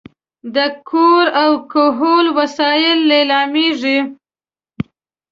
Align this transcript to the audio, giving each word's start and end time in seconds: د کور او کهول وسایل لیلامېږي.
د 0.55 0.57
کور 0.89 1.25
او 1.43 1.51
کهول 1.71 2.25
وسایل 2.39 2.99
لیلامېږي. 3.11 3.97